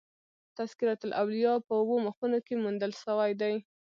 تذکرة 0.57 0.99
الاولیاء" 1.07 1.57
په 1.67 1.73
اوو 1.81 1.95
مخونو 2.05 2.37
کښي 2.45 2.55
موندل 2.63 2.91
سوى 3.03 3.31
دئ. 3.41 3.55